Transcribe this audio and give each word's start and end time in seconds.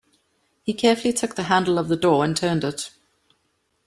He 0.63 0.73
carefully 0.73 1.13
took 1.13 1.35
the 1.35 1.43
handle 1.43 1.77
of 1.77 1.87
the 1.87 1.95
door, 1.95 2.25
and 2.25 2.35
turned 2.35 2.63
it. 2.63 2.89